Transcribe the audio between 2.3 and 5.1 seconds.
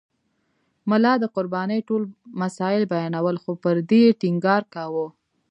مسایل بیانول خو پر دې یې ټینګار کاوه.